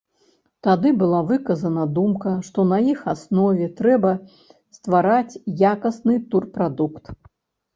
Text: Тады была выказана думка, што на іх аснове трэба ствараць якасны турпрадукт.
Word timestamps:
Тады 0.67 0.89
была 1.01 1.19
выказана 1.31 1.83
думка, 1.97 2.33
што 2.47 2.65
на 2.71 2.79
іх 2.93 3.03
аснове 3.13 3.67
трэба 3.83 4.15
ствараць 4.79 5.39
якасны 5.71 6.15
турпрадукт. 6.33 7.05